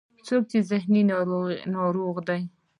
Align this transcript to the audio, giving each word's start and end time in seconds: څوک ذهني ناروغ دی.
څوک 0.25 0.45
ذهني 0.69 1.01
ناروغ 1.75 2.15
دی. 2.27 2.41